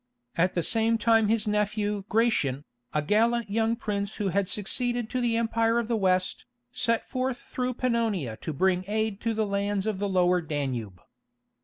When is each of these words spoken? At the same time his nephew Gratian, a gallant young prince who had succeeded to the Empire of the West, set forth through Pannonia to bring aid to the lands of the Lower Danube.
At 0.35 0.55
the 0.55 0.63
same 0.63 0.97
time 0.97 1.27
his 1.27 1.47
nephew 1.47 2.05
Gratian, 2.09 2.65
a 2.91 3.03
gallant 3.03 3.51
young 3.51 3.75
prince 3.75 4.15
who 4.15 4.29
had 4.29 4.49
succeeded 4.49 5.11
to 5.11 5.21
the 5.21 5.37
Empire 5.37 5.77
of 5.77 5.87
the 5.87 5.95
West, 5.95 6.45
set 6.71 7.07
forth 7.07 7.37
through 7.37 7.75
Pannonia 7.75 8.35
to 8.37 8.51
bring 8.51 8.83
aid 8.87 9.21
to 9.21 9.35
the 9.35 9.45
lands 9.45 9.85
of 9.85 9.99
the 9.99 10.09
Lower 10.09 10.41
Danube. 10.41 11.01